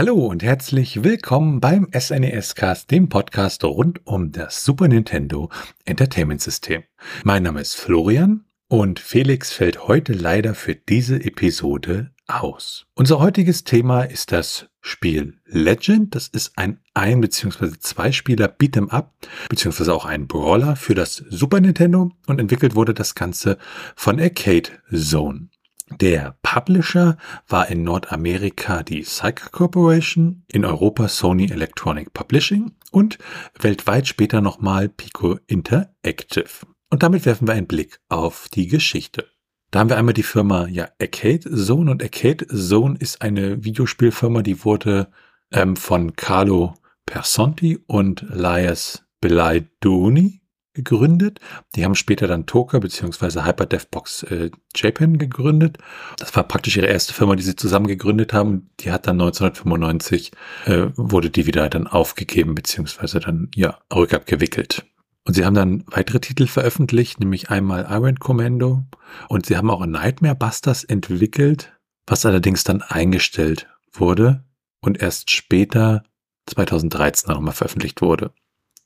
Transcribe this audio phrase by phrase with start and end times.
[0.00, 5.50] Hallo und herzlich willkommen beim SNES Cast, dem Podcast rund um das Super Nintendo
[5.84, 6.84] Entertainment System.
[7.22, 12.86] Mein Name ist Florian und Felix fällt heute leider für diese Episode aus.
[12.94, 16.14] Unser heutiges Thema ist das Spiel Legend.
[16.14, 17.72] Das ist ein ein- bzw.
[17.78, 19.12] zwei Spieler Beat'em Up
[19.50, 19.90] bzw.
[19.90, 23.58] auch ein Brawler für das Super Nintendo und entwickelt wurde das Ganze
[23.96, 25.49] von Arcade Zone.
[25.98, 27.16] Der Publisher
[27.48, 33.18] war in Nordamerika die Psycha Corporation, in Europa Sony Electronic Publishing und
[33.58, 36.66] weltweit später nochmal Pico Interactive.
[36.90, 39.26] Und damit werfen wir einen Blick auf die Geschichte.
[39.70, 44.42] Da haben wir einmal die Firma ja Arcade Zone und Arcade Zone ist eine Videospielfirma,
[44.42, 45.08] die wurde
[45.52, 46.74] ähm, von Carlo
[47.06, 50.39] Personti und Laias Belaidoni
[50.82, 51.40] gegründet.
[51.74, 53.44] Die haben später dann Toka bzw.
[53.44, 55.78] Hyperdevbox äh, Japan gegründet.
[56.18, 58.70] Das war praktisch ihre erste Firma, die sie zusammen gegründet haben.
[58.80, 60.32] Die hat dann 1995
[60.66, 63.20] äh, wurde die wieder dann aufgegeben bzw.
[63.20, 64.84] dann ja rückabgewickelt.
[65.24, 68.84] Und sie haben dann weitere Titel veröffentlicht, nämlich einmal Iron Commando
[69.28, 71.72] und sie haben auch Nightmare Busters entwickelt,
[72.06, 74.44] was allerdings dann eingestellt wurde
[74.80, 76.04] und erst später
[76.46, 78.32] 2013 nochmal veröffentlicht wurde.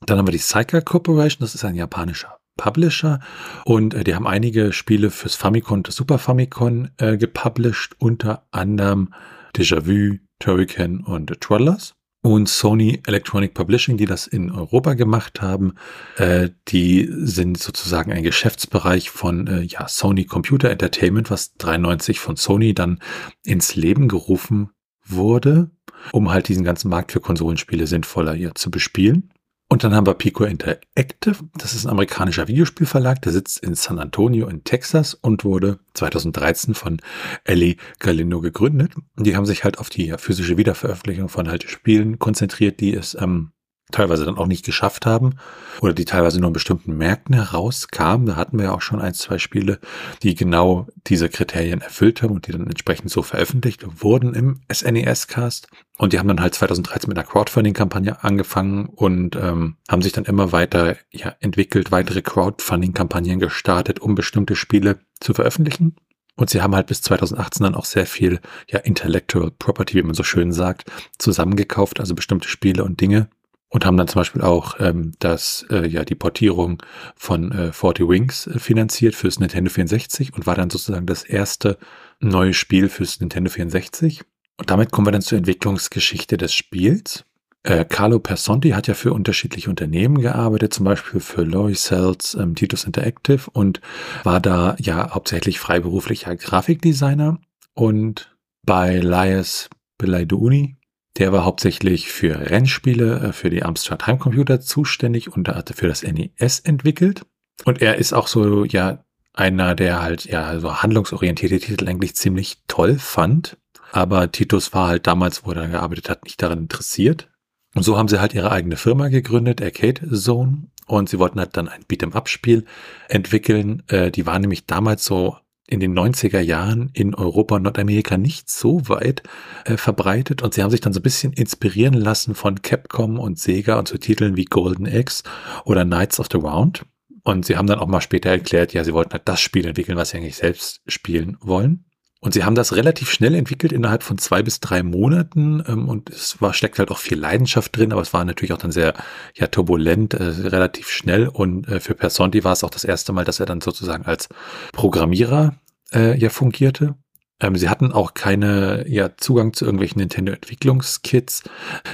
[0.05, 3.19] Dann haben wir die Psycha Corporation, das ist ein japanischer Publisher
[3.65, 8.45] und äh, die haben einige Spiele fürs Famicom und das Super Famicom äh, gepublished, unter
[8.51, 9.13] anderem
[9.55, 11.95] Déjà-vu, Turrican und Trollers.
[12.21, 15.75] Und Sony Electronic Publishing, die das in Europa gemacht haben,
[16.17, 22.35] äh, die sind sozusagen ein Geschäftsbereich von äh, ja, Sony Computer Entertainment, was 93 von
[22.35, 22.99] Sony dann
[23.43, 24.71] ins Leben gerufen
[25.05, 25.69] wurde,
[26.13, 29.31] um halt diesen ganzen Markt für Konsolenspiele sinnvoller hier zu bespielen.
[29.75, 31.35] Und dann haben wir Pico Interactive.
[31.57, 36.73] Das ist ein amerikanischer Videospielverlag, der sitzt in San Antonio in Texas und wurde 2013
[36.73, 37.01] von
[37.43, 38.95] Ellie Galindo gegründet.
[38.95, 43.17] Und die haben sich halt auf die physische Wiederveröffentlichung von halt Spielen konzentriert, die es
[43.19, 43.51] ähm,
[43.91, 45.35] teilweise dann auch nicht geschafft haben
[45.81, 48.25] oder die teilweise nur in bestimmten Märkten herauskamen.
[48.25, 49.79] Da hatten wir ja auch schon ein, zwei Spiele,
[50.23, 55.67] die genau diese Kriterien erfüllt haben und die dann entsprechend so veröffentlicht wurden im SNES-Cast.
[55.97, 60.25] Und die haben dann halt 2013 mit einer Crowdfunding-Kampagne angefangen und ähm, haben sich dann
[60.25, 65.95] immer weiter ja, entwickelt, weitere Crowdfunding-Kampagnen gestartet, um bestimmte Spiele zu veröffentlichen.
[66.35, 70.15] Und sie haben halt bis 2018 dann auch sehr viel ja, Intellectual Property, wie man
[70.15, 73.29] so schön sagt, zusammengekauft, also bestimmte Spiele und Dinge,
[73.75, 76.81] und haben dann zum Beispiel auch ähm, das, äh, ja, die Portierung
[77.17, 81.77] von äh, 40 Wings äh, finanziert fürs Nintendo 64 und war dann sozusagen das erste
[82.21, 84.21] neue Spiel fürs Nintendo 64.
[84.57, 87.25] Und damit kommen wir dann zur Entwicklungsgeschichte des Spiels.
[87.63, 92.55] Äh, Carlo Personti hat ja für unterschiedliche Unternehmen gearbeitet, zum Beispiel für Lois Cells, ähm,
[92.55, 93.81] Titus Interactive und
[94.23, 97.39] war da ja hauptsächlich freiberuflicher Grafikdesigner.
[97.73, 100.77] Und bei Lias Belaiduni
[101.17, 106.03] der war hauptsächlich für Rennspiele, äh, für die Amstrad Heimcomputer zuständig und hatte für das
[106.03, 107.25] NES entwickelt.
[107.63, 109.03] Und er ist auch so, ja,
[109.33, 113.57] einer, der halt, ja, so handlungsorientierte Titel eigentlich ziemlich toll fand.
[113.91, 117.29] Aber Titus war halt damals, wo er gearbeitet hat, nicht daran interessiert.
[117.75, 120.67] Und so haben sie halt ihre eigene Firma gegründet, Arcade Zone.
[120.87, 122.65] Und sie wollten halt dann ein Beat'em-up-Spiel
[123.09, 123.83] entwickeln.
[123.87, 125.37] Äh, die waren nämlich damals so
[125.67, 129.23] in den 90er Jahren in Europa und Nordamerika nicht so weit
[129.65, 133.39] äh, verbreitet und sie haben sich dann so ein bisschen inspirieren lassen von Capcom und
[133.39, 135.23] Sega und so Titeln wie Golden Axe
[135.63, 136.85] oder Knights of the Round.
[137.23, 139.97] Und sie haben dann auch mal später erklärt, ja, sie wollten halt das Spiel entwickeln,
[139.97, 141.85] was sie eigentlich selbst spielen wollen.
[142.25, 145.63] Und sie haben das relativ schnell entwickelt, innerhalb von zwei bis drei Monaten.
[145.67, 148.57] Ähm, und es war, steckt halt auch viel Leidenschaft drin, aber es war natürlich auch
[148.57, 148.95] dann sehr
[149.35, 151.27] ja, turbulent, äh, relativ schnell.
[151.27, 154.27] Und äh, für Personti war es auch das erste Mal, dass er dann sozusagen als
[154.73, 155.53] Programmierer
[155.93, 156.95] äh, ja fungierte.
[157.41, 161.43] Ähm, sie hatten auch keine ja, Zugang zu irgendwelchen Nintendo-Entwicklungskits.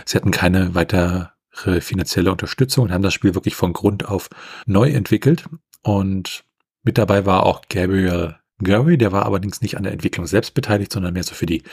[0.06, 1.26] Sie hatten keine weitere
[1.82, 4.30] finanzielle Unterstützung und haben das Spiel wirklich von Grund auf
[4.66, 5.44] neu entwickelt.
[5.84, 6.46] Und
[6.84, 10.92] mit dabei war auch Gabriel Gurry, der war allerdings nicht an der Entwicklung selbst beteiligt,
[10.92, 11.64] sondern mehr so für die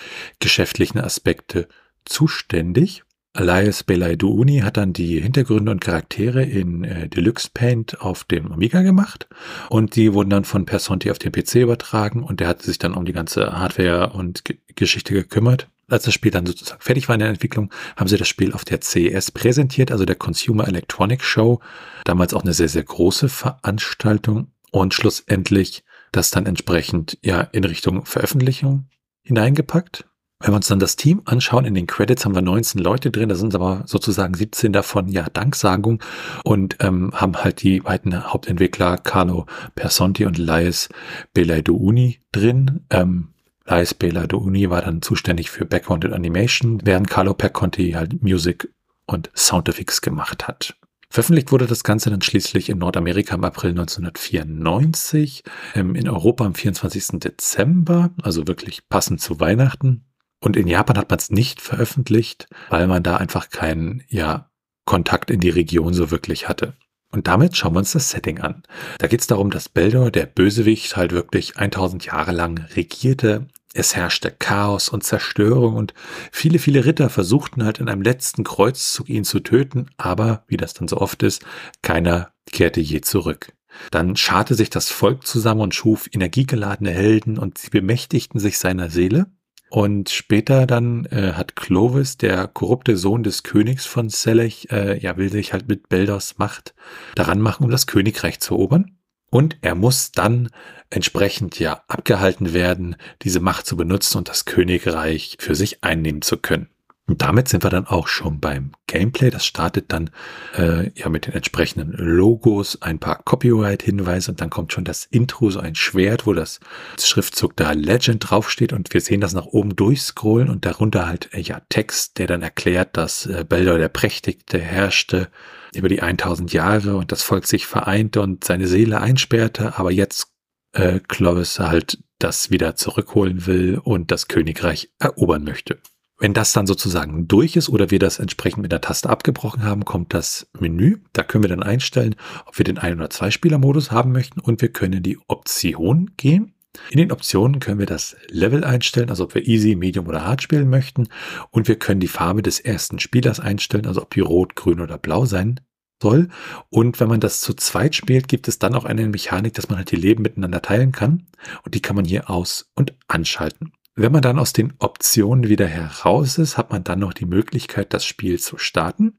[0.40, 1.68] geschäftlichen Aspekte
[2.04, 3.02] zuständig.
[3.34, 8.82] Elias Belaidouni hat dann die Hintergründe und Charaktere in äh, Deluxe Paint auf dem Amiga
[8.82, 9.28] gemacht
[9.68, 12.94] und die wurden dann von Personti auf den PC übertragen und der hat sich dann
[12.94, 15.68] um die ganze Hardware und G Geschichte gekümmert.
[15.88, 18.64] Als das Spiel dann sozusagen fertig war in der Entwicklung, haben sie das Spiel auf
[18.64, 21.60] der CES präsentiert, also der Consumer Electronics Show.
[22.04, 25.82] Damals auch eine sehr, sehr große Veranstaltung und schlussendlich
[26.12, 28.88] das dann entsprechend ja in Richtung Veröffentlichung
[29.22, 30.04] hineingepackt.
[30.40, 33.28] Wenn wir uns dann das Team anschauen, in den Credits haben wir 19 Leute drin,
[33.28, 36.00] da sind aber sozusagen 17 davon ja Danksagung
[36.44, 40.90] und ähm, haben halt die beiden Hauptentwickler Carlo Personti und Lais
[41.34, 42.84] Belaidouni drin.
[42.90, 43.34] Ähm,
[43.64, 48.72] Lais Bela Uni war dann zuständig für Background und Animation, während Carlo Perconti halt Music
[49.06, 50.76] und Soundeffects gemacht hat.
[51.10, 55.42] Veröffentlicht wurde das Ganze dann schließlich in Nordamerika im April 1994,
[55.74, 57.18] ähm, in Europa am 24.
[57.20, 60.04] Dezember, also wirklich passend zu Weihnachten.
[60.40, 64.50] Und in Japan hat man es nicht veröffentlicht, weil man da einfach keinen ja,
[64.84, 66.74] Kontakt in die Region so wirklich hatte.
[67.10, 68.62] Und damit schauen wir uns das Setting an.
[68.98, 73.48] Da geht es darum, dass Beldor, der Bösewicht, halt wirklich 1000 Jahre lang regierte.
[73.74, 75.94] Es herrschte Chaos und Zerstörung und
[76.32, 80.74] viele, viele Ritter versuchten halt in einem letzten Kreuzzug ihn zu töten, aber, wie das
[80.74, 81.44] dann so oft ist,
[81.82, 83.52] keiner kehrte je zurück.
[83.90, 88.90] Dann scharte sich das Volk zusammen und schuf energiegeladene Helden und sie bemächtigten sich seiner
[88.90, 89.26] Seele
[89.70, 95.16] und später dann äh, hat Clovis, der korrupte Sohn des Königs von Selech, äh, ja,
[95.16, 96.74] will sich halt mit Beldors Macht
[97.14, 98.97] daran machen, um das Königreich zu erobern.
[99.30, 100.50] Und er muss dann
[100.90, 106.38] entsprechend ja abgehalten werden, diese Macht zu benutzen und das Königreich für sich einnehmen zu
[106.38, 106.70] können.
[107.08, 109.30] Und damit sind wir dann auch schon beim Gameplay.
[109.30, 110.10] Das startet dann
[110.56, 115.50] äh, ja mit den entsprechenden Logos, ein paar Copyright-Hinweise und dann kommt schon das Intro,
[115.50, 116.60] so ein Schwert, wo das
[117.00, 121.40] Schriftzug da Legend draufsteht und wir sehen das nach oben durchscrollen und darunter halt äh,
[121.40, 125.28] ja Text, der dann erklärt, dass äh, Beldor der Prächtigte herrschte
[125.74, 130.28] über die 1000 Jahre und das Volk sich vereinte und seine Seele einsperrte, aber jetzt
[130.72, 135.78] äh, Clovis halt das wieder zurückholen will und das Königreich erobern möchte.
[136.20, 139.84] Wenn das dann sozusagen durch ist oder wir das entsprechend mit der Taste abgebrochen haben,
[139.84, 140.98] kommt das Menü.
[141.12, 142.16] Da können wir dann einstellen,
[142.46, 146.54] ob wir den Ein- oder Zwei-Spieler-Modus haben möchten und wir können in die Option gehen.
[146.90, 150.42] In den Optionen können wir das Level einstellen, also ob wir Easy, Medium oder Hard
[150.42, 151.08] spielen möchten.
[151.50, 154.98] Und wir können die Farbe des ersten Spielers einstellen, also ob die rot, grün oder
[154.98, 155.60] blau sein
[156.02, 156.28] soll.
[156.68, 159.78] Und wenn man das zu zweit spielt, gibt es dann auch eine Mechanik, dass man
[159.78, 161.26] halt die Leben miteinander teilen kann.
[161.64, 163.72] Und die kann man hier aus- und anschalten.
[164.00, 167.92] Wenn man dann aus den Optionen wieder heraus ist, hat man dann noch die Möglichkeit,
[167.92, 169.18] das Spiel zu starten.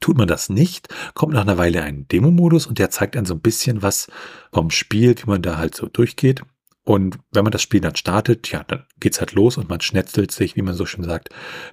[0.00, 3.34] Tut man das nicht, kommt nach einer Weile ein Demo-Modus und der zeigt dann so
[3.34, 4.10] ein bisschen was
[4.54, 6.40] vom Spiel, wie man da halt so durchgeht.
[6.82, 10.32] Und wenn man das Spiel dann startet, ja, dann geht's halt los und man schnetzelt
[10.32, 11.28] sich, wie man so schön sagt,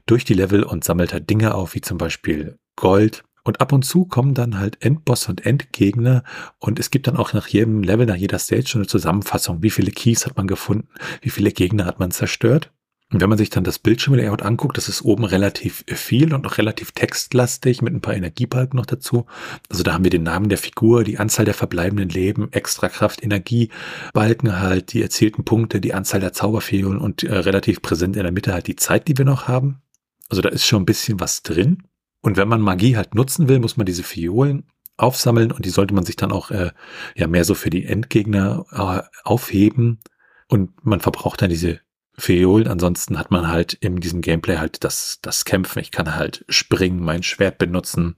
[0.06, 3.84] durch die Level und sammelt halt Dinge auf, wie zum Beispiel Gold, und ab und
[3.84, 6.24] zu kommen dann halt Endboss und Endgegner
[6.60, 9.70] und es gibt dann auch nach jedem Level, nach jeder Stage schon eine Zusammenfassung, wie
[9.70, 10.88] viele Keys hat man gefunden,
[11.22, 12.72] wie viele Gegner hat man zerstört.
[13.14, 16.58] Und wenn man sich dann das Bildschirmlayout anguckt, das ist oben relativ viel und auch
[16.58, 19.28] relativ textlastig mit ein paar Energiebalken noch dazu.
[19.70, 24.60] Also da haben wir den Namen der Figur, die Anzahl der verbleibenden Leben, Extrakraft, Energiebalken
[24.60, 28.52] halt, die erzielten Punkte, die Anzahl der Zauberfehlen und äh, relativ präsent in der Mitte
[28.52, 29.84] halt die Zeit, die wir noch haben.
[30.30, 31.84] Also da ist schon ein bisschen was drin.
[32.24, 34.64] Und wenn man Magie halt nutzen will, muss man diese Fiolen
[34.98, 36.72] aufsammeln und die sollte man sich dann auch äh,
[37.16, 40.00] ja mehr so für die Endgegner äh, aufheben.
[40.48, 41.82] Und man verbraucht dann diese
[42.18, 42.68] Fiolen.
[42.68, 45.80] Ansonsten hat man halt in diesem Gameplay halt das, das Kämpfen.
[45.80, 48.16] Ich kann halt springen, mein Schwert benutzen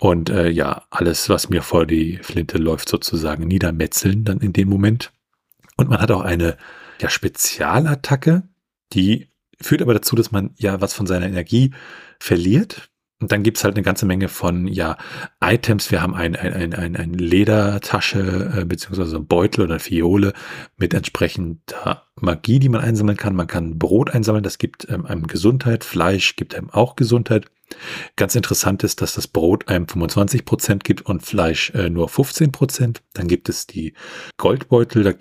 [0.00, 4.68] und äh, ja, alles, was mir vor die Flinte läuft, sozusagen niedermetzeln dann in dem
[4.68, 5.12] Moment.
[5.76, 6.56] Und man hat auch eine
[7.00, 8.42] ja, Spezialattacke,
[8.92, 9.28] die
[9.60, 11.72] führt aber dazu, dass man ja was von seiner Energie
[12.18, 12.90] verliert.
[13.18, 14.98] Und dann gibt's halt eine ganze Menge von ja
[15.42, 15.90] Items.
[15.90, 20.34] Wir haben ein, ein, ein, ein, ein Ledertasche äh, beziehungsweise Beutel oder eine Fiole
[20.76, 23.34] mit entsprechender Magie, die man einsammeln kann.
[23.34, 25.82] Man kann Brot einsammeln, das gibt ähm, einem Gesundheit.
[25.82, 27.46] Fleisch gibt einem auch Gesundheit.
[28.16, 32.52] Ganz interessant ist, dass das Brot einem 25 Prozent gibt und Fleisch äh, nur 15%.
[32.52, 33.02] Prozent.
[33.14, 33.94] Dann gibt es die
[34.36, 35.12] Goldbeutel, da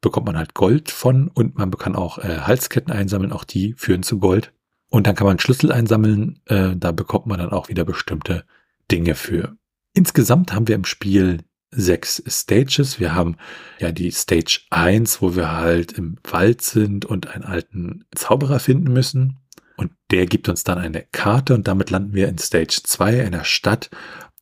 [0.00, 4.02] bekommt man halt Gold von und man kann auch äh, Halsketten einsammeln, auch die führen
[4.02, 4.52] zu Gold.
[4.92, 8.44] Und dann kann man Schlüssel einsammeln, äh, da bekommt man dann auch wieder bestimmte
[8.90, 9.56] Dinge für.
[9.94, 11.38] Insgesamt haben wir im Spiel
[11.70, 13.00] sechs Stages.
[13.00, 13.38] Wir haben
[13.78, 18.92] ja die Stage 1, wo wir halt im Wald sind und einen alten Zauberer finden
[18.92, 19.38] müssen.
[19.78, 23.44] Und der gibt uns dann eine Karte und damit landen wir in Stage 2 einer
[23.44, 23.88] Stadt.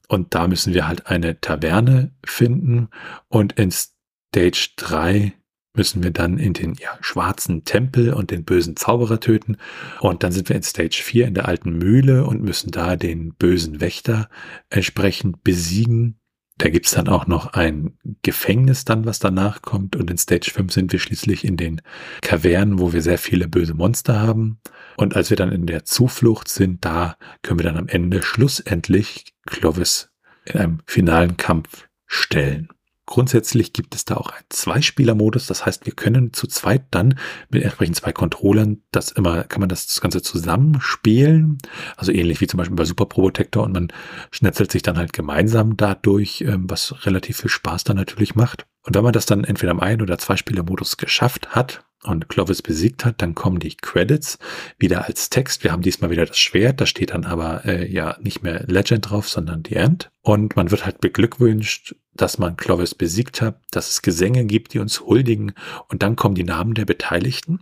[0.08, 2.88] Und da müssen wir halt eine Taverne finden.
[3.28, 5.32] Und in Stage 3
[5.74, 9.56] müssen wir dann in den ja, schwarzen Tempel und den bösen Zauberer töten.
[10.00, 13.34] Und dann sind wir in Stage 4 in der alten Mühle und müssen da den
[13.34, 14.28] bösen Wächter
[14.68, 16.16] entsprechend besiegen.
[16.58, 19.96] Da gibt's dann auch noch ein Gefängnis dann, was danach kommt.
[19.96, 21.80] Und in Stage 5 sind wir schließlich in den
[22.20, 24.60] Kavernen, wo wir sehr viele böse Monster haben.
[24.96, 29.32] Und als wir dann in der Zuflucht sind, da können wir dann am Ende schlussendlich
[29.46, 30.10] Clovis
[30.44, 32.68] in einem finalen Kampf stellen.
[33.10, 35.48] Grundsätzlich gibt es da auch einen Zweispieler-Modus.
[35.48, 39.68] Das heißt, wir können zu zweit dann mit entsprechend zwei Controllern das immer, kann man
[39.68, 41.58] das Ganze zusammenspielen.
[41.96, 43.92] Also ähnlich wie zum Beispiel bei Super Probotector und man
[44.30, 48.66] schnetzelt sich dann halt gemeinsam dadurch, ähm, was relativ viel Spaß dann natürlich macht.
[48.84, 53.04] Und wenn man das dann entweder im Ein- oder Zwei-Spieler-Modus geschafft hat und Clovis besiegt
[53.04, 54.38] hat, dann kommen die Credits
[54.78, 55.64] wieder als Text.
[55.64, 59.10] Wir haben diesmal wieder das Schwert, da steht dann aber äh, ja nicht mehr Legend
[59.10, 60.10] drauf, sondern The End.
[60.22, 64.78] Und man wird halt beglückwünscht, dass man Clovis besiegt hat, dass es Gesänge gibt, die
[64.78, 65.52] uns huldigen
[65.88, 67.60] und dann kommen die Namen der Beteiligten.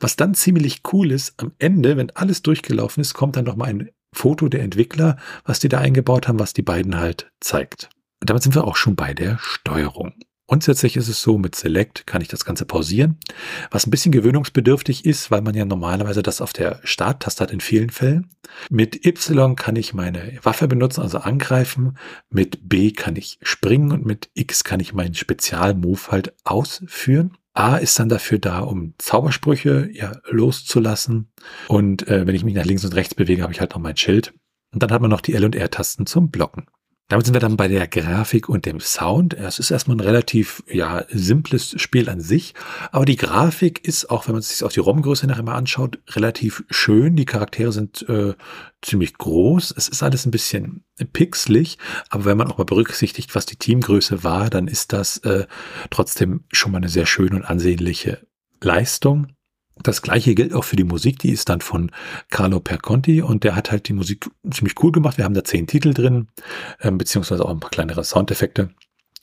[0.00, 3.90] Was dann ziemlich cool ist, am Ende, wenn alles durchgelaufen ist, kommt dann nochmal ein
[4.12, 7.90] Foto der Entwickler, was die da eingebaut haben, was die beiden halt zeigt.
[8.20, 10.14] Und damit sind wir auch schon bei der Steuerung.
[10.48, 13.18] Grundsätzlich ist es so, mit Select kann ich das Ganze pausieren,
[13.70, 17.60] was ein bisschen gewöhnungsbedürftig ist, weil man ja normalerweise das auf der Starttaste hat in
[17.60, 18.30] vielen Fällen.
[18.70, 21.98] Mit Y kann ich meine Waffe benutzen, also angreifen.
[22.30, 27.36] Mit B kann ich springen und mit X kann ich meinen Spezialmove halt ausführen.
[27.52, 31.32] A ist dann dafür da, um Zaubersprüche ja loszulassen.
[31.68, 33.96] Und äh, wenn ich mich nach links und rechts bewege, habe ich halt noch mein
[33.96, 34.34] Schild.
[34.72, 36.66] Und dann hat man noch die L- und R-Tasten zum Blocken.
[37.08, 39.34] Damit sind wir dann bei der Grafik und dem Sound.
[39.34, 42.54] Es ist erstmal ein relativ ja, simples Spiel an sich,
[42.90, 46.64] aber die Grafik ist, auch wenn man sich auf die ROM-Größe nachher mal anschaut, relativ
[46.68, 47.14] schön.
[47.14, 48.34] Die Charaktere sind äh,
[48.82, 49.72] ziemlich groß.
[49.76, 51.78] Es ist alles ein bisschen pixelig,
[52.10, 55.46] aber wenn man auch mal berücksichtigt, was die Teamgröße war, dann ist das äh,
[55.90, 58.26] trotzdem schon mal eine sehr schöne und ansehnliche
[58.60, 59.35] Leistung.
[59.82, 61.90] Das gleiche gilt auch für die Musik, die ist dann von
[62.30, 65.18] Carlo Perconti und der hat halt die Musik ziemlich cool gemacht.
[65.18, 66.28] Wir haben da zehn Titel drin,
[66.80, 68.70] äh, beziehungsweise auch ein paar kleinere Soundeffekte.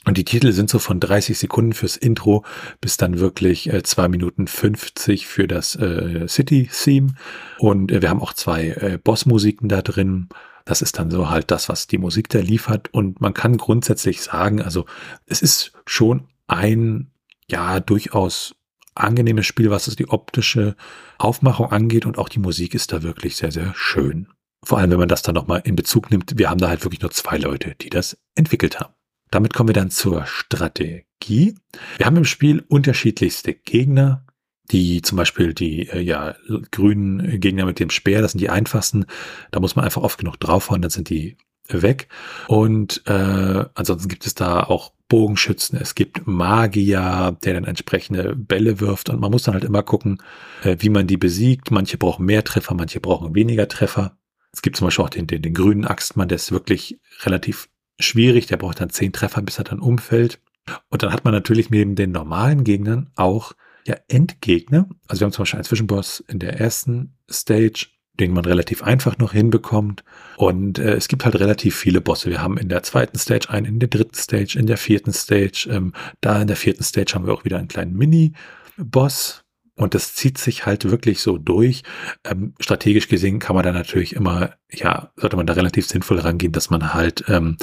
[0.06, 2.44] Und die Titel sind so von 30 Sekunden fürs Intro
[2.82, 7.14] bis dann wirklich äh, 2 Minuten 50 für das äh, City-Theme.
[7.58, 10.28] Und äh, wir haben auch zwei äh, Boss-Musiken da drin.
[10.66, 12.94] Das ist dann so halt das, was die Musik da liefert.
[12.94, 14.86] Und man kann grundsätzlich sagen, also
[15.26, 17.12] es ist schon ein,
[17.50, 18.56] ja, durchaus
[18.96, 20.76] angenehmes Spiel, was es die optische
[21.18, 24.28] Aufmachung angeht und auch die Musik ist da wirklich sehr, sehr schön.
[24.64, 27.02] Vor allem, wenn man das dann nochmal in Bezug nimmt, wir haben da halt wirklich
[27.02, 28.94] nur zwei Leute, die das entwickelt haben.
[29.30, 31.56] Damit kommen wir dann zur Strategie.
[31.98, 34.26] Wir haben im Spiel unterschiedlichste Gegner,
[34.72, 36.36] die zum Beispiel die äh, ja,
[36.72, 39.06] grünen Gegner mit dem Speer, das sind die einfachsten.
[39.52, 42.08] Da muss man einfach oft genug draufhauen, dann sind die weg.
[42.48, 48.80] Und äh, ansonsten gibt es da auch Bogenschützen, es gibt Magier, der dann entsprechende Bälle
[48.80, 50.18] wirft und man muss dann halt immer gucken,
[50.64, 51.70] äh, wie man die besiegt.
[51.70, 54.18] Manche brauchen mehr Treffer, manche brauchen weniger Treffer.
[54.52, 58.48] Es gibt zum Beispiel auch den, den, den grünen Axtmann, der ist wirklich relativ schwierig,
[58.48, 60.40] der braucht dann zehn Treffer, bis er dann umfällt.
[60.90, 63.54] Und dann hat man natürlich neben den normalen Gegnern auch
[63.86, 64.90] ja Endgegner.
[65.08, 67.90] Also wir haben zum Beispiel einen Zwischenboss in der ersten Stage,
[68.20, 70.04] den man relativ einfach noch hinbekommt.
[70.38, 72.30] Und äh, es gibt halt relativ viele Bosse.
[72.30, 75.68] Wir haben in der zweiten Stage einen, in der dritten Stage, in der vierten Stage.
[75.70, 79.44] Ähm, da in der vierten Stage haben wir auch wieder einen kleinen Mini-Boss.
[79.76, 81.82] Und das zieht sich halt wirklich so durch.
[82.24, 86.52] Ähm, strategisch gesehen kann man da natürlich immer, ja, sollte man da relativ sinnvoll rangehen,
[86.52, 87.58] dass man halt ähm,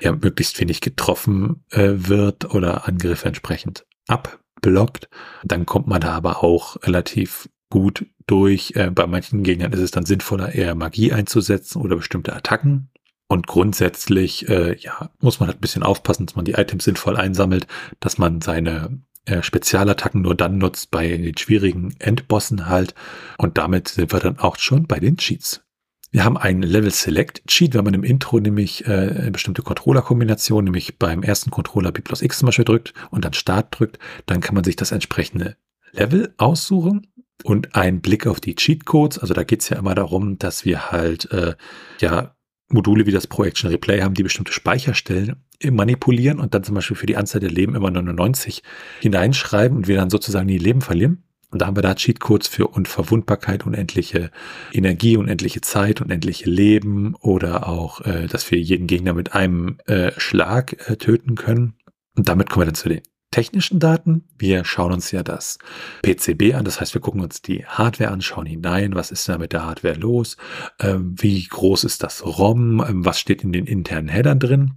[0.00, 5.08] ja möglichst wenig getroffen äh, wird oder Angriffe entsprechend abblockt.
[5.42, 8.72] Dann kommt man da aber auch relativ gut durch.
[8.76, 12.90] Äh, bei manchen Gegnern ist es dann sinnvoller, eher Magie einzusetzen oder bestimmte Attacken.
[13.26, 17.16] Und grundsätzlich, äh, ja, muss man halt ein bisschen aufpassen, dass man die Items sinnvoll
[17.16, 17.66] einsammelt,
[18.00, 22.94] dass man seine äh, Spezialattacken nur dann nutzt bei den schwierigen Endbossen halt.
[23.38, 25.62] Und damit sind wir dann auch schon bei den Cheats.
[26.10, 30.98] Wir haben einen Level Select Cheat, wenn man im Intro nämlich äh, bestimmte Controller-Kombination, nämlich
[30.98, 34.54] beim ersten Controller B plus X zum Beispiel drückt und dann Start drückt, dann kann
[34.54, 35.56] man sich das entsprechende
[35.90, 37.08] Level aussuchen
[37.42, 39.18] und ein Blick auf die Cheatcodes.
[39.18, 41.54] Also da geht es ja immer darum, dass wir halt äh,
[42.00, 42.34] ja
[42.68, 45.36] Module wie das Pro Action Replay haben, die bestimmte Speicherstellen
[45.70, 48.62] manipulieren und dann zum Beispiel für die Anzahl der Leben immer 99
[49.00, 51.24] hineinschreiben und wir dann sozusagen die Leben verlieren.
[51.50, 54.32] Und da haben wir da Cheatcodes für Unverwundbarkeit, unendliche
[54.72, 60.10] Energie, unendliche Zeit, unendliche Leben oder auch, äh, dass wir jeden Gegner mit einem äh,
[60.16, 61.74] Schlag äh, töten können.
[62.16, 63.02] Und damit kommen wir dann zu den
[63.34, 64.22] technischen Daten.
[64.38, 65.58] Wir schauen uns ja das
[66.02, 69.38] PCB an, das heißt, wir gucken uns die Hardware an, schauen hinein, was ist da
[69.38, 70.36] mit der Hardware los,
[70.78, 74.74] ähm, wie groß ist das ROM, ähm, was steht in den internen Headern drin.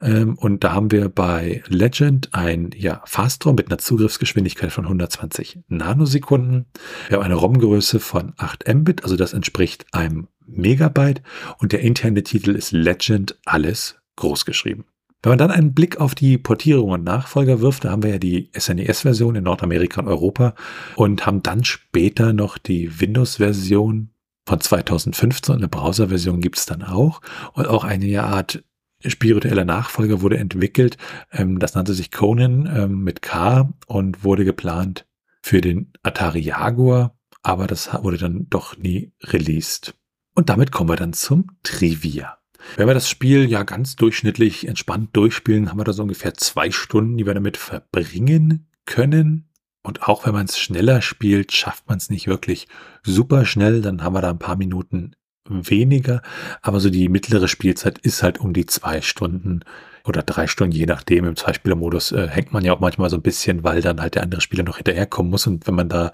[0.00, 5.60] Ähm, und da haben wir bei Legend ein ja, Fast-ROM mit einer Zugriffsgeschwindigkeit von 120
[5.68, 6.66] Nanosekunden.
[7.08, 11.22] Wir haben eine ROM-Größe von 8 Mbit, also das entspricht einem Megabyte
[11.58, 14.84] und der interne Titel ist Legend alles groß geschrieben.
[15.22, 18.18] Wenn man dann einen Blick auf die Portierung und Nachfolger wirft, da haben wir ja
[18.18, 20.54] die SNES-Version in Nordamerika und Europa
[20.96, 24.10] und haben dann später noch die Windows-Version
[24.46, 27.20] von 2015 eine Browser-Version gibt es dann auch
[27.52, 28.64] und auch eine Art
[29.04, 30.96] spiritueller Nachfolger wurde entwickelt.
[31.32, 35.06] Ähm, das nannte sich Conan ähm, mit K und wurde geplant
[35.42, 39.94] für den Atari Jaguar, aber das wurde dann doch nie released.
[40.34, 42.39] Und damit kommen wir dann zum Trivia.
[42.76, 46.70] Wenn wir das Spiel ja ganz durchschnittlich entspannt durchspielen, haben wir da so ungefähr zwei
[46.70, 49.48] Stunden, die wir damit verbringen können.
[49.82, 52.68] Und auch wenn man es schneller spielt, schafft man es nicht wirklich
[53.02, 53.80] super schnell.
[53.80, 55.14] Dann haben wir da ein paar Minuten
[55.48, 56.22] weniger.
[56.62, 59.60] Aber so die mittlere Spielzeit ist halt um die zwei Stunden
[60.06, 61.24] oder drei Stunden, je nachdem.
[61.24, 64.22] Im Zweispielermodus äh, hängt man ja auch manchmal so ein bisschen, weil dann halt der
[64.22, 65.46] andere Spieler noch hinterherkommen muss.
[65.46, 66.12] Und wenn man da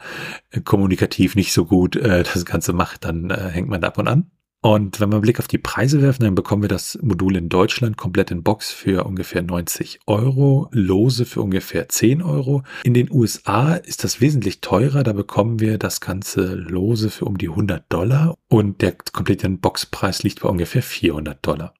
[0.50, 4.30] äh, kommunikativ nicht so gut äh, das Ganze macht, dann äh, hängt man davon an.
[4.62, 7.48] Und wenn wir einen Blick auf die Preise werfen, dann bekommen wir das Modul in
[7.48, 12.62] Deutschland komplett in Box für ungefähr 90 Euro, lose für ungefähr 10 Euro.
[12.82, 17.38] In den USA ist das wesentlich teurer, da bekommen wir das Ganze lose für um
[17.38, 21.74] die 100 Dollar und der komplette Boxpreis liegt bei ungefähr 400 Dollar.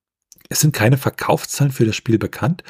[0.49, 2.63] Es sind keine Verkaufszahlen für das Spiel bekannt,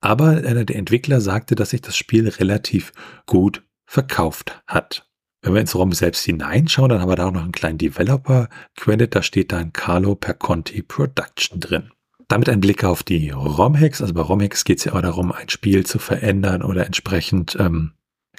[0.00, 2.92] aber einer der Entwickler sagte, dass sich das Spiel relativ
[3.26, 5.08] gut verkauft hat.
[5.42, 9.12] Wenn wir ins ROM selbst hineinschauen, dann haben wir da auch noch einen kleinen Developer-Credit.
[9.12, 11.90] Da steht dann Carlo Perconti Production drin.
[12.28, 14.00] Damit ein Blick auf die ROM-Hacks.
[14.00, 17.92] Also bei ROM-Hacks geht es ja auch darum, ein Spiel zu verändern oder entsprechend ähm,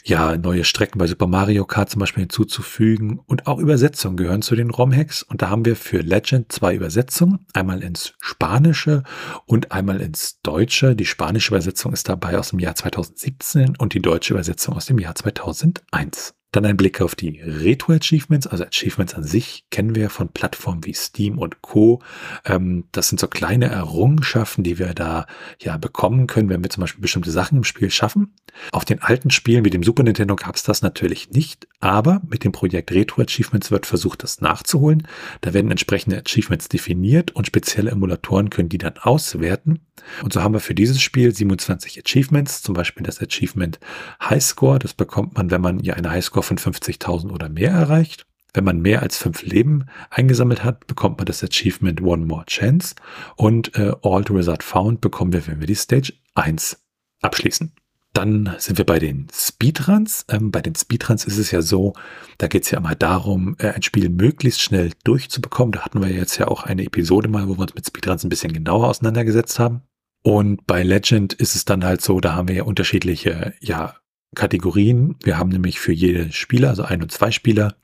[0.05, 3.19] ja, neue Strecken bei Super Mario Kart zum Beispiel hinzuzufügen.
[3.19, 5.23] Und auch Übersetzungen gehören zu den ROM-Hacks.
[5.23, 7.45] Und da haben wir für Legend zwei Übersetzungen.
[7.53, 9.03] Einmal ins Spanische
[9.45, 10.95] und einmal ins Deutsche.
[10.95, 14.99] Die spanische Übersetzung ist dabei aus dem Jahr 2017 und die deutsche Übersetzung aus dem
[14.99, 16.33] Jahr 2001.
[16.53, 18.45] Dann ein Blick auf die Retro-Achievements.
[18.45, 21.99] Also Achievements an sich kennen wir von Plattformen wie Steam und Co.
[22.45, 25.25] Ähm, das sind so kleine Errungenschaften, die wir da
[25.59, 28.35] ja bekommen können, wenn wir zum Beispiel bestimmte Sachen im Spiel schaffen.
[28.71, 32.43] Auf den alten Spielen wie dem Super Nintendo gab es das natürlich nicht, aber mit
[32.43, 35.07] dem Projekt Retro Achievements wird versucht, das nachzuholen.
[35.41, 39.79] Da werden entsprechende Achievements definiert und spezielle Emulatoren können die dann auswerten.
[40.23, 43.79] Und so haben wir für dieses Spiel 27 Achievements, zum Beispiel das Achievement
[44.21, 44.79] Highscore.
[44.79, 48.25] Das bekommt man, wenn man ja eine Highscore von 50.000 oder mehr erreicht.
[48.53, 52.95] Wenn man mehr als fünf Leben eingesammelt hat, bekommt man das Achievement One More Chance
[53.35, 56.79] und äh, All the Result Found bekommen wir, wenn wir die Stage 1
[57.21, 57.73] abschließen.
[58.13, 60.25] Dann sind wir bei den Speedruns.
[60.29, 61.93] Ähm, bei den Speedruns ist es ja so,
[62.37, 65.71] da geht es ja immer darum, äh, ein Spiel möglichst schnell durchzubekommen.
[65.71, 68.29] Da hatten wir jetzt ja auch eine Episode mal, wo wir uns mit Speedruns ein
[68.29, 69.81] bisschen genauer auseinandergesetzt haben.
[70.21, 73.95] Und bei Legend ist es dann halt so, da haben wir ja unterschiedliche, ja,
[74.33, 75.15] Kategorien.
[75.23, 77.75] Wir haben nämlich für jede Spieler, also ein und zwei Spieler,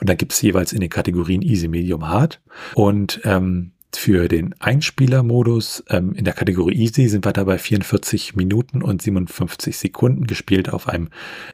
[0.00, 2.40] und da gibt es jeweils in den Kategorien Easy, Medium, Hard.
[2.74, 8.82] Und ähm, für den Einspieler-Modus ähm, in der Kategorie Easy sind wir dabei 44 Minuten
[8.82, 11.08] und 57 Sekunden gespielt auf einem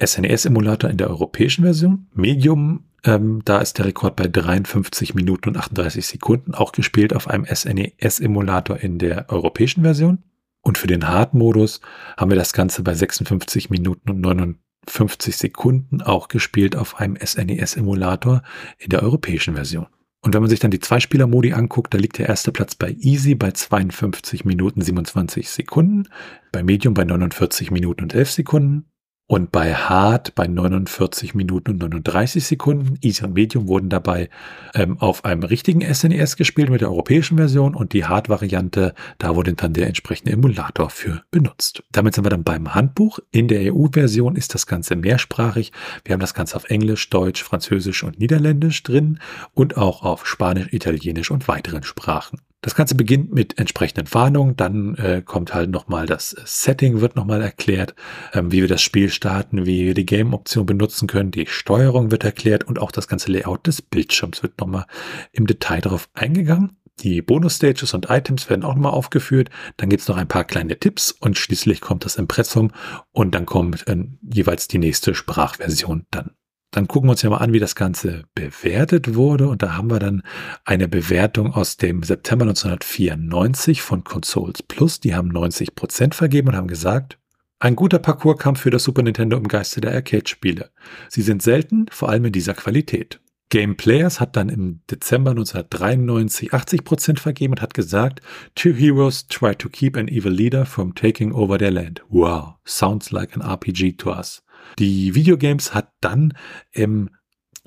[0.04, 2.06] SNES-Emulator in der europäischen Version.
[2.12, 7.28] Medium, ähm, da ist der Rekord bei 53 Minuten und 38 Sekunden, auch gespielt auf
[7.28, 10.18] einem SNES-Emulator in der europäischen Version.
[10.64, 11.81] Und für den Hard-Modus
[12.16, 18.42] haben wir das Ganze bei 56 Minuten und 59 Sekunden auch gespielt auf einem SNES-Emulator
[18.79, 19.87] in der europäischen Version.
[20.22, 23.35] Und wenn man sich dann die Zweispieler-Modi anguckt, da liegt der erste Platz bei Easy
[23.35, 26.09] bei 52 Minuten 27 Sekunden,
[26.50, 28.87] bei Medium bei 49 Minuten und 11 Sekunden,
[29.26, 32.98] und bei Hard bei 49 Minuten und 39 Sekunden.
[33.00, 34.28] Easy und Medium wurden dabei
[34.74, 39.34] ähm, auf einem richtigen SNES e gespielt mit der europäischen Version und die Hard-Variante, da
[39.34, 41.82] wurde dann der entsprechende Emulator für benutzt.
[41.90, 43.18] Damit sind wir dann beim Handbuch.
[43.30, 45.72] In der EU-Version ist das Ganze mehrsprachig.
[46.04, 49.20] Wir haben das Ganze auf Englisch, Deutsch, Französisch und Niederländisch drin
[49.54, 52.40] und auch auf Spanisch, Italienisch und weiteren Sprachen.
[52.64, 57.42] Das Ganze beginnt mit entsprechenden Warnungen, dann äh, kommt halt nochmal das Setting, wird nochmal
[57.42, 57.94] erklärt,
[58.33, 62.24] ähm, wie wir das Spiel starten, wie wir die Game-Option benutzen können, die Steuerung wird
[62.24, 64.87] erklärt und auch das ganze Layout des Bildschirms wird nochmal
[65.31, 66.79] im Detail darauf eingegangen.
[67.00, 69.50] Die Bonus-Stages und Items werden auch nochmal aufgeführt.
[69.77, 72.70] Dann gibt's noch ein paar kleine Tipps und schließlich kommt das Impressum
[73.12, 76.31] und dann kommt äh, jeweils die nächste Sprachversion dann
[76.76, 79.48] dann gucken wir uns ja mal an, wie das Ganze bewertet wurde.
[79.48, 80.22] Und da haben wir dann
[80.64, 85.00] eine Bewertung aus dem September 1994 von Consoles Plus.
[85.00, 87.18] Die haben 90 Prozent vergeben und haben gesagt,
[87.60, 90.70] ein guter Parcourskampf für das Super Nintendo im Geiste der Arcade-Spiele.
[91.08, 93.20] Sie sind selten, vor allem in dieser Qualität.
[93.50, 98.20] Game Players hat dann im Dezember 1993 80% vergeben und hat gesagt,
[98.56, 102.02] Two heroes try to keep an evil leader from taking over their land.
[102.08, 104.43] Wow, sounds like an RPG to us.
[104.79, 106.35] Die Videogames hat dann
[106.72, 107.11] im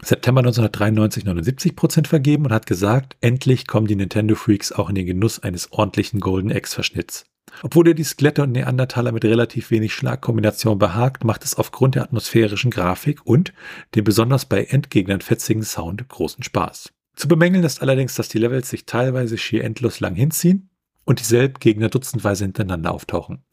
[0.01, 4.95] September 1993 79 Prozent vergeben und hat gesagt, endlich kommen die Nintendo Freaks auch in
[4.95, 7.25] den Genuss eines ordentlichen Golden X Verschnitts.
[7.63, 12.03] Obwohl er die Skelette und Neandertaler mit relativ wenig Schlagkombination behagt, macht es aufgrund der
[12.03, 13.53] atmosphärischen Grafik und
[13.95, 16.93] dem besonders bei Endgegnern fetzigen Sound großen Spaß.
[17.15, 20.69] Zu bemängeln ist allerdings, dass die Levels sich teilweise schier endlos lang hinziehen
[21.07, 23.43] und dieselben Gegner dutzendweise hintereinander auftauchen.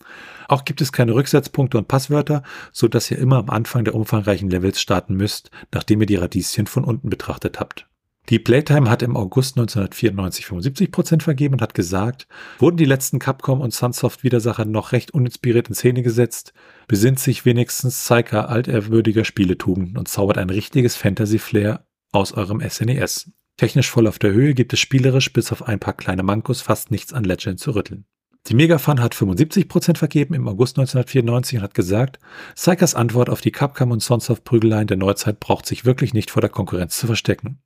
[0.48, 4.50] Auch gibt es keine Rücksetzpunkte und Passwörter, so dass ihr immer am Anfang der umfangreichen
[4.50, 7.86] Levels starten müsst, nachdem ihr die Radieschen von unten betrachtet habt.
[8.30, 12.26] Die Playtime hat im August 1994 75% vergeben und hat gesagt,
[12.58, 16.54] wurden die letzten Capcom und Sunsoft-Widersacher noch recht uninspiriert in Szene gesetzt,
[16.88, 23.30] besinnt sich wenigstens Zeiger altehrwürdiger Spieletugenden und zaubert ein richtiges Fantasy-Flair aus eurem SNES.
[23.56, 26.90] Technisch voll auf der Höhe gibt es spielerisch bis auf ein paar kleine Mankos fast
[26.90, 28.04] nichts an Legend zu rütteln.
[28.48, 32.18] Die Megafan hat 75% vergeben im August 1994 und hat gesagt,
[32.54, 36.42] Psychers Antwort auf die Capcom und Sonsoft Prügeleien der Neuzeit braucht sich wirklich nicht vor
[36.42, 37.62] der Konkurrenz zu verstecken.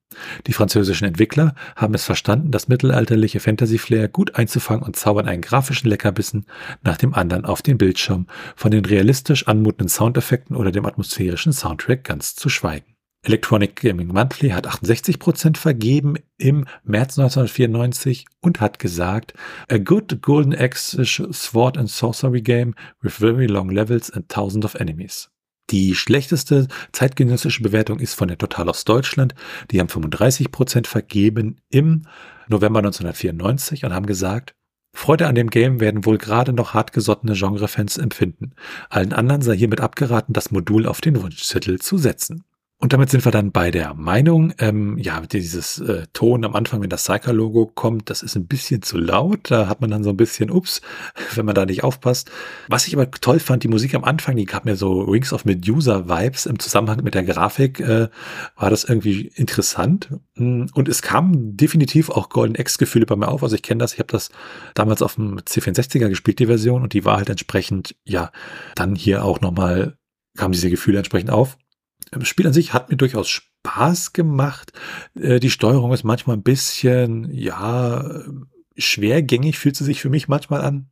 [0.47, 5.91] Die französischen Entwickler haben es verstanden, das mittelalterliche Fantasy-Flair gut einzufangen und zaubern einen grafischen
[5.91, 6.47] Leckerbissen
[6.85, 12.05] nach dem anderen auf den Bildschirm, von den realistisch anmutenden Soundeffekten oder dem atmosphärischen Soundtrack
[12.05, 12.95] ganz zu schweigen.
[13.23, 19.35] Electronic Gaming Monthly hat 68% vergeben im März 1994 und hat gesagt,
[19.69, 24.77] a good golden axe sword and sorcery game with very long levels and thousands of
[24.77, 25.31] enemies.
[25.71, 29.35] Die schlechteste zeitgenössische Bewertung ist von der Total aus Deutschland.
[29.71, 32.05] Die haben 35% vergeben im
[32.49, 34.55] November 1994 und haben gesagt,
[34.95, 38.55] Freude an dem Game werden wohl gerade noch hartgesottene Genrefans empfinden.
[38.89, 42.45] Allen anderen sei hiermit abgeraten, das Modul auf den Wunschzettel zu setzen.
[42.81, 46.81] Und damit sind wir dann bei der Meinung, ähm, ja, dieses äh, Ton am Anfang,
[46.81, 49.51] wenn das Cycle-Logo kommt, das ist ein bisschen zu laut.
[49.51, 50.81] Da hat man dann so ein bisschen, ups,
[51.35, 52.31] wenn man da nicht aufpasst.
[52.69, 55.45] Was ich aber toll fand, die Musik am Anfang, die gab mir so Rings of
[55.45, 58.11] Medusa-Vibes im Zusammenhang mit der Grafik, äh,
[58.55, 60.11] war das irgendwie interessant.
[60.37, 63.43] Mm, und es kamen definitiv auch Golden X-Gefühle bei mir auf.
[63.43, 64.31] Also ich kenne das, ich habe das
[64.75, 68.31] damals auf dem C64er gespielt, die Version, und die war halt entsprechend, ja,
[68.77, 69.99] dann hier auch nochmal,
[70.37, 71.59] kamen diese Gefühle entsprechend auf.
[72.11, 74.73] Das Spiel an sich hat mir durchaus Spaß gemacht.
[75.15, 78.25] Äh, die Steuerung ist manchmal ein bisschen, ja,
[78.77, 80.91] schwergängig fühlt sie sich für mich manchmal an.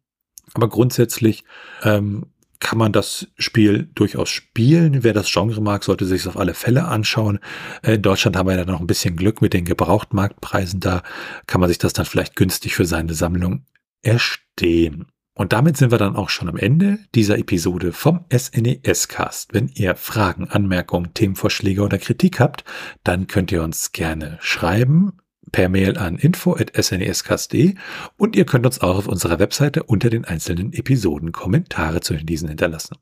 [0.55, 1.44] Aber grundsätzlich
[1.83, 2.26] ähm,
[2.61, 5.02] kann man das Spiel durchaus spielen.
[5.05, 7.38] Wer das Genre mag, sollte sich es auf alle Fälle anschauen.
[7.83, 10.81] Äh, in Deutschland haben wir ja noch ein bisschen Glück mit den Gebrauchtmarktpreisen.
[10.81, 11.02] Da
[11.46, 13.64] kann man sich das dann vielleicht günstig für seine Sammlung
[14.02, 15.07] erstehen.
[15.37, 19.53] Und damit sind wir dann auch schon am Ende dieser Episode vom SNES Cast.
[19.53, 22.64] Wenn ihr Fragen, Anmerkungen, Themenvorschläge oder Kritik habt,
[23.05, 25.12] dann könnt ihr uns gerne schreiben
[25.53, 27.75] per Mail an info.snescast.de
[28.16, 32.49] und ihr könnt uns auch auf unserer Webseite unter den einzelnen Episoden Kommentare zu diesen
[32.49, 32.96] hinterlassen.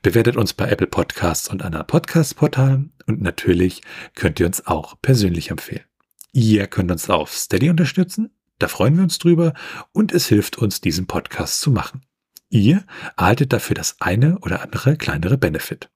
[0.00, 3.82] Bewertet uns bei Apple Podcasts und anderen Podcast-Portalen und natürlich
[4.14, 5.84] könnt ihr uns auch persönlich empfehlen.
[6.32, 9.54] Ihr könnt uns auf Steady unterstützen da freuen wir uns drüber
[9.92, 12.02] und es hilft uns, diesen Podcast zu machen.
[12.50, 12.84] Ihr
[13.16, 15.90] erhaltet dafür das eine oder andere kleinere Benefit.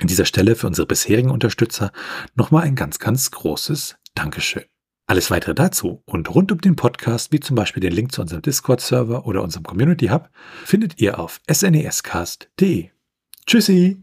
[0.00, 1.92] An dieser Stelle für unsere bisherigen Unterstützer
[2.34, 4.64] nochmal ein ganz, ganz großes Dankeschön.
[5.06, 8.42] Alles weitere dazu und rund um den Podcast, wie zum Beispiel den Link zu unserem
[8.42, 10.30] Discord-Server oder unserem Community Hub,
[10.64, 12.90] findet ihr auf snescast.de.
[13.46, 14.02] Tschüssi!